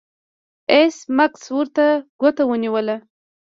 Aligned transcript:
ایس 0.71 0.95
میکس 1.17 1.43
ورته 1.55 1.85
ګوته 2.21 2.43
ونیوله 2.47 2.97